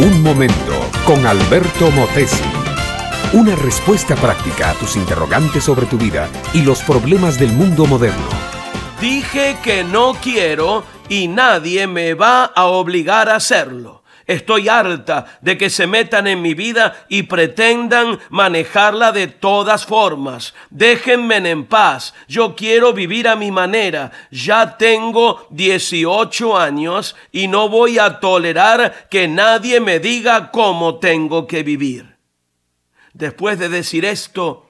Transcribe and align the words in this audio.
Un 0.00 0.22
momento 0.22 0.78
con 1.04 1.26
Alberto 1.26 1.90
Motesi. 1.90 2.44
Una 3.32 3.56
respuesta 3.56 4.14
práctica 4.14 4.70
a 4.70 4.74
tus 4.74 4.94
interrogantes 4.94 5.64
sobre 5.64 5.86
tu 5.86 5.98
vida 5.98 6.28
y 6.54 6.62
los 6.62 6.84
problemas 6.84 7.36
del 7.36 7.50
mundo 7.50 7.84
moderno. 7.84 8.28
Dije 9.00 9.56
que 9.60 9.82
no 9.82 10.14
quiero 10.22 10.84
y 11.08 11.26
nadie 11.26 11.88
me 11.88 12.14
va 12.14 12.44
a 12.44 12.66
obligar 12.66 13.28
a 13.28 13.34
hacerlo. 13.34 14.04
Estoy 14.28 14.68
harta 14.68 15.38
de 15.40 15.56
que 15.56 15.70
se 15.70 15.86
metan 15.86 16.26
en 16.26 16.42
mi 16.42 16.52
vida 16.52 17.06
y 17.08 17.22
pretendan 17.22 18.20
manejarla 18.28 19.10
de 19.10 19.26
todas 19.26 19.86
formas. 19.86 20.54
Déjenme 20.68 21.36
en 21.36 21.64
paz. 21.64 22.12
Yo 22.28 22.54
quiero 22.54 22.92
vivir 22.92 23.26
a 23.26 23.36
mi 23.36 23.50
manera. 23.50 24.12
Ya 24.30 24.76
tengo 24.76 25.46
18 25.48 26.58
años 26.58 27.16
y 27.32 27.48
no 27.48 27.70
voy 27.70 27.98
a 27.98 28.20
tolerar 28.20 29.08
que 29.10 29.28
nadie 29.28 29.80
me 29.80 29.98
diga 29.98 30.50
cómo 30.50 30.98
tengo 30.98 31.46
que 31.46 31.62
vivir. 31.62 32.18
Después 33.14 33.58
de 33.58 33.70
decir 33.70 34.04
esto, 34.04 34.68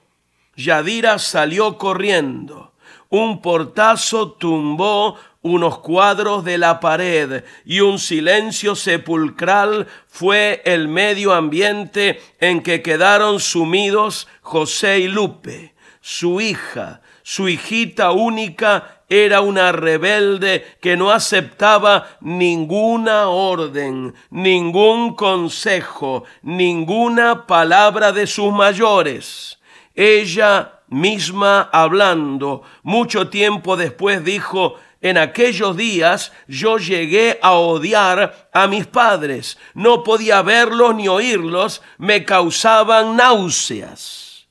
Yadira 0.55 1.19
salió 1.19 1.79
corriendo. 1.79 2.75
Un 3.11 3.41
portazo 3.41 4.33
tumbó 4.33 5.17
unos 5.41 5.79
cuadros 5.79 6.45
de 6.45 6.59
la 6.59 6.79
pared 6.79 7.45
y 7.65 7.81
un 7.81 7.99
silencio 7.99 8.75
sepulcral 8.75 9.87
fue 10.09 10.61
el 10.65 10.89
medio 10.89 11.33
ambiente 11.33 12.21
en 12.39 12.63
que 12.63 12.83
quedaron 12.83 13.41
sumidos 13.41 14.29
José 14.43 14.99
y 14.99 15.09
Lupe. 15.09 15.75
Su 16.01 16.41
hija, 16.41 17.01
su 17.23 17.49
hijita 17.49 18.11
única, 18.11 19.03
era 19.09 19.41
una 19.41 19.73
rebelde 19.73 20.77
que 20.81 20.97
no 20.97 21.11
aceptaba 21.11 22.19
ninguna 22.21 23.29
orden, 23.29 24.15
ningún 24.31 25.15
consejo, 25.15 26.25
ninguna 26.43 27.47
palabra 27.47 28.13
de 28.13 28.27
sus 28.27 28.53
mayores. 28.53 29.59
Ella 29.95 30.78
misma 30.89 31.69
hablando, 31.73 32.63
mucho 32.83 33.29
tiempo 33.29 33.77
después 33.77 34.25
dijo, 34.25 34.77
en 35.01 35.17
aquellos 35.17 35.77
días 35.77 36.33
yo 36.49 36.79
llegué 36.79 37.39
a 37.43 37.53
odiar 37.53 38.51
a 38.53 38.67
mis 38.67 38.87
padres. 38.87 39.59
No 39.75 40.03
podía 40.03 40.43
verlos 40.43 40.95
ni 40.95 41.09
oírlos, 41.09 41.83
me 41.99 42.25
causaban 42.25 43.17
náuseas. 43.17 44.49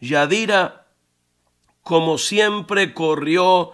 Yadira, 0.00 0.86
como 1.82 2.18
siempre, 2.18 2.94
corrió 2.94 3.72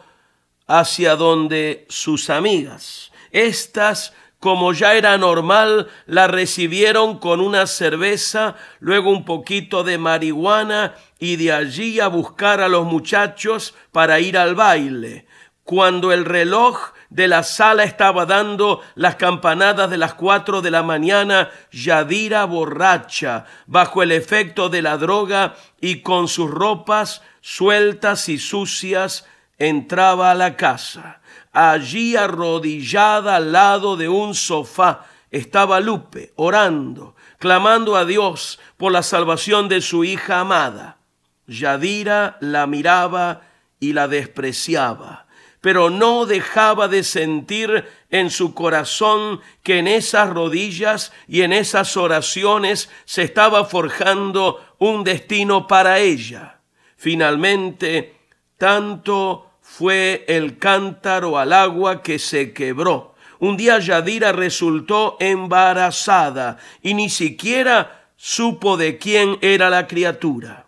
hacia 0.66 1.16
donde 1.16 1.86
sus 1.88 2.30
amigas. 2.30 3.12
Estas, 3.30 4.12
como 4.42 4.72
ya 4.72 4.94
era 4.94 5.16
normal, 5.18 5.86
la 6.06 6.26
recibieron 6.26 7.20
con 7.20 7.40
una 7.40 7.68
cerveza, 7.68 8.56
luego 8.80 9.10
un 9.10 9.24
poquito 9.24 9.84
de 9.84 9.98
marihuana 9.98 10.96
y 11.20 11.36
de 11.36 11.52
allí 11.52 12.00
a 12.00 12.08
buscar 12.08 12.60
a 12.60 12.68
los 12.68 12.84
muchachos 12.84 13.72
para 13.92 14.18
ir 14.18 14.36
al 14.36 14.56
baile 14.56 15.26
cuando 15.62 16.10
el 16.10 16.24
reloj 16.24 16.90
de 17.08 17.28
la 17.28 17.44
sala 17.44 17.84
estaba 17.84 18.26
dando 18.26 18.80
las 18.96 19.14
campanadas 19.14 19.88
de 19.90 19.96
las 19.96 20.14
cuatro 20.14 20.60
de 20.60 20.72
la 20.72 20.82
mañana, 20.82 21.50
Yadira 21.70 22.44
borracha, 22.46 23.44
bajo 23.66 24.02
el 24.02 24.10
efecto 24.10 24.68
de 24.68 24.82
la 24.82 24.96
droga 24.96 25.54
y 25.80 26.02
con 26.02 26.26
sus 26.26 26.50
ropas 26.50 27.22
sueltas 27.42 28.28
y 28.28 28.38
sucias, 28.38 29.24
entraba 29.56 30.32
a 30.32 30.34
la 30.34 30.56
casa. 30.56 31.21
Allí 31.52 32.16
arrodillada 32.16 33.36
al 33.36 33.52
lado 33.52 33.96
de 33.96 34.08
un 34.08 34.34
sofá 34.34 35.06
estaba 35.30 35.80
Lupe, 35.80 36.32
orando, 36.36 37.14
clamando 37.38 37.96
a 37.96 38.04
Dios 38.04 38.58
por 38.76 38.92
la 38.92 39.02
salvación 39.02 39.68
de 39.68 39.80
su 39.80 40.04
hija 40.04 40.40
amada. 40.40 40.98
Yadira 41.46 42.36
la 42.40 42.66
miraba 42.66 43.42
y 43.80 43.92
la 43.92 44.08
despreciaba 44.08 45.26
pero 45.62 45.90
no 45.90 46.26
dejaba 46.26 46.88
de 46.88 47.04
sentir 47.04 47.88
en 48.10 48.30
su 48.30 48.52
corazón 48.52 49.40
que 49.62 49.78
en 49.78 49.86
esas 49.86 50.28
rodillas 50.28 51.12
y 51.28 51.42
en 51.42 51.52
esas 51.52 51.96
oraciones 51.96 52.90
se 53.04 53.22
estaba 53.22 53.64
forjando 53.64 54.60
un 54.78 55.04
destino 55.04 55.68
para 55.68 56.00
ella. 56.00 56.58
Finalmente, 56.96 58.16
tanto 58.58 59.51
fue 59.74 60.26
el 60.28 60.58
cántaro 60.58 61.38
al 61.38 61.50
agua 61.50 62.02
que 62.02 62.18
se 62.18 62.52
quebró. 62.52 63.14
Un 63.38 63.56
día 63.56 63.78
Yadira 63.78 64.30
resultó 64.30 65.16
embarazada 65.18 66.58
y 66.82 66.92
ni 66.92 67.08
siquiera 67.08 68.10
supo 68.14 68.76
de 68.76 68.98
quién 68.98 69.38
era 69.40 69.70
la 69.70 69.86
criatura. 69.86 70.66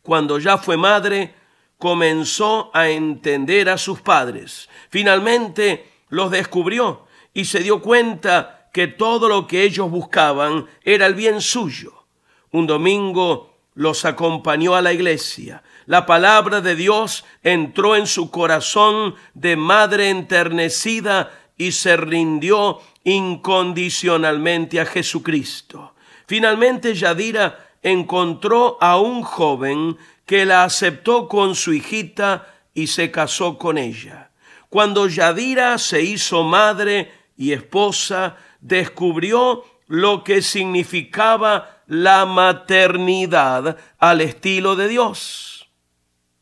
Cuando 0.00 0.38
ya 0.38 0.56
fue 0.56 0.78
madre, 0.78 1.34
comenzó 1.76 2.70
a 2.72 2.88
entender 2.88 3.68
a 3.68 3.76
sus 3.76 4.00
padres. 4.00 4.70
Finalmente 4.88 5.86
los 6.08 6.30
descubrió 6.30 7.06
y 7.34 7.44
se 7.44 7.60
dio 7.60 7.82
cuenta 7.82 8.70
que 8.72 8.86
todo 8.86 9.28
lo 9.28 9.46
que 9.46 9.62
ellos 9.64 9.90
buscaban 9.90 10.66
era 10.84 11.04
el 11.04 11.14
bien 11.14 11.42
suyo. 11.42 12.06
Un 12.50 12.66
domingo 12.66 13.49
los 13.80 14.04
acompañó 14.04 14.74
a 14.74 14.82
la 14.82 14.92
iglesia. 14.92 15.62
La 15.86 16.04
palabra 16.04 16.60
de 16.60 16.76
Dios 16.76 17.24
entró 17.42 17.96
en 17.96 18.06
su 18.06 18.30
corazón 18.30 19.14
de 19.32 19.56
madre 19.56 20.10
enternecida 20.10 21.32
y 21.56 21.72
se 21.72 21.96
rindió 21.96 22.80
incondicionalmente 23.04 24.80
a 24.80 24.84
Jesucristo. 24.84 25.94
Finalmente 26.26 26.94
Yadira 26.94 27.70
encontró 27.82 28.76
a 28.82 29.00
un 29.00 29.22
joven 29.22 29.96
que 30.26 30.44
la 30.44 30.64
aceptó 30.64 31.26
con 31.26 31.54
su 31.54 31.72
hijita 31.72 32.52
y 32.74 32.88
se 32.88 33.10
casó 33.10 33.56
con 33.56 33.78
ella. 33.78 34.30
Cuando 34.68 35.08
Yadira 35.08 35.78
se 35.78 36.02
hizo 36.02 36.44
madre 36.44 37.10
y 37.34 37.52
esposa, 37.52 38.36
descubrió 38.60 39.64
lo 39.86 40.22
que 40.22 40.42
significaba 40.42 41.79
la 41.90 42.24
maternidad 42.24 43.76
al 43.98 44.20
estilo 44.20 44.76
de 44.76 44.86
Dios. 44.86 45.68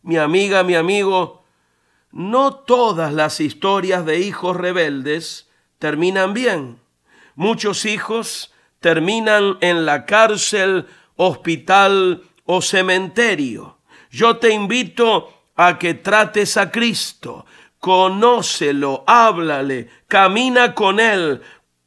Mi 0.03 0.19
amiga, 0.19 0.62
mi 0.62 0.75
amigo, 0.75 1.42
no 2.12 2.54
todas 2.54 3.14
las 3.14 3.41
historias 3.41 4.04
de 4.04 4.19
hijos 4.19 4.59
rebeldes 4.59 5.48
terminan 5.78 6.34
bien. 6.34 6.81
Muchos 7.34 7.86
hijos 7.86 8.53
terminan 8.81 9.56
en 9.62 9.86
la 9.86 10.04
cárcel, 10.04 10.86
hospital 11.16 12.25
o 12.44 12.60
cementerio. 12.60 13.78
Yo 14.10 14.36
te 14.36 14.50
invito 14.53 15.32
a 15.56 15.78
que 15.78 15.94
trates 15.94 16.59
a 16.59 16.70
Cristo, 16.70 17.47
conócelo, 17.78 19.03
háblale, 19.06 19.88
camina 20.09 20.75
con 20.75 21.00
Él, 21.00 21.41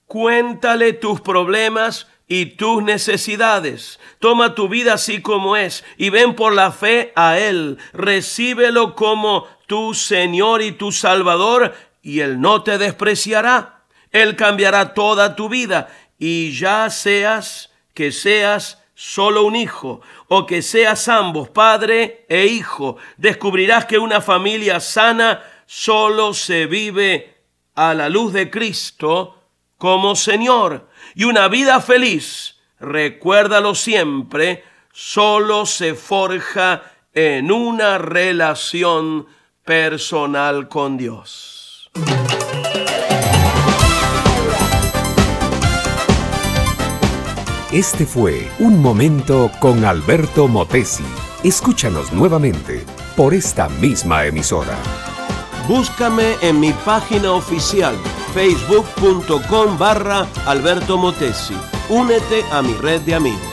cuéntale 0.08 0.94
tus 0.94 1.22
problemas 1.22 2.08
y 2.32 2.46
tus 2.46 2.82
necesidades. 2.82 4.00
Toma 4.20 4.56
tu 4.56 4.70
vida 4.70 4.94
así 4.94 5.22
como 5.22 5.58
es 5.58 5.84
y 5.98 6.12
ven 6.12 6.34
por 6.34 6.54
la 6.54 6.72
fe 6.72 7.12
a 7.14 7.38
Él. 7.38 7.78
Recíbelo 7.92 8.96
como 8.96 9.50
tu 9.68 9.94
Señor 9.94 10.62
y 10.62 10.72
tu 10.72 10.94
Salvador 10.94 11.76
y 12.02 12.22
Él 12.22 12.40
no 12.40 12.64
te 12.64 12.78
despreciará. 12.78 13.84
Él 14.12 14.38
cambiará 14.38 14.94
toda 14.94 15.36
tu 15.36 15.50
vida 15.50 15.90
y 16.18 16.54
ya 16.54 16.90
seas 16.90 17.74
que 17.94 18.14
seas 18.14 18.82
solo 18.96 19.44
un 19.44 19.58
hijo, 19.58 20.00
o 20.30 20.46
que 20.46 20.62
seas 20.62 21.10
ambos, 21.10 21.50
padre 21.50 22.26
e 22.30 22.46
hijo, 22.46 22.96
descubrirás 23.18 23.86
que 23.88 23.98
una 23.98 24.22
familia 24.22 24.80
sana 24.80 25.44
solo 25.66 26.34
se 26.34 26.66
vive 26.66 27.36
a 27.76 27.94
la 27.94 28.08
luz 28.08 28.32
de 28.32 28.50
Cristo 28.50 29.41
como 29.82 30.16
Señor. 30.16 30.88
Y 31.16 31.24
una 31.24 31.48
vida 31.48 31.82
feliz, 31.82 32.58
recuérdalo 32.80 33.74
siempre, 33.74 34.64
solo 34.94 35.66
se 35.66 35.96
forja 35.96 36.84
en 37.16 37.52
una 37.52 37.98
relación 37.98 39.26
personal 39.66 40.68
con 40.70 40.98
Dios. 40.98 41.90
Este 47.72 48.06
fue 48.06 48.48
Un 48.60 48.84
Momento 48.84 49.50
con 49.60 49.84
Alberto 49.84 50.48
Motesi. 50.48 51.04
Escúchanos 51.44 52.14
nuevamente 52.14 52.86
por 53.18 53.34
esta 53.34 53.68
misma 53.68 54.28
emisora. 54.28 54.78
Búscame 55.68 56.36
en 56.44 56.60
mi 56.60 56.72
página 56.72 57.32
oficial 57.32 57.96
facebook.com 58.34 59.78
barra 59.78 60.28
Alberto 60.46 60.98
Motesi. 60.98 61.56
Únete 61.90 62.44
a 62.52 62.62
mi 62.62 62.74
red 62.82 63.02
de 63.02 63.16
amigos. 63.16 63.51